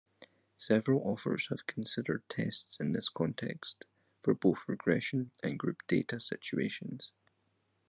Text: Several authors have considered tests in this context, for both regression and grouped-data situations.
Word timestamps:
Several 0.57 0.99
authors 1.03 1.49
have 1.49 1.67
considered 1.67 2.27
tests 2.27 2.79
in 2.79 2.91
this 2.91 3.07
context, 3.07 3.85
for 4.23 4.33
both 4.33 4.67
regression 4.67 5.29
and 5.43 5.59
grouped-data 5.59 6.19
situations. 6.21 7.11